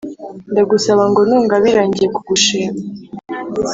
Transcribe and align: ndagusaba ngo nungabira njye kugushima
ndagusaba 0.51 1.03
ngo 1.09 1.21
nungabira 1.29 1.81
njye 1.89 2.05
kugushima 2.13 2.79